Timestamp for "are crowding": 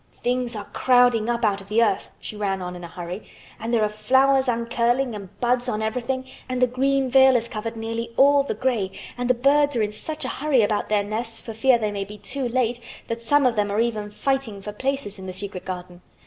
0.55-1.29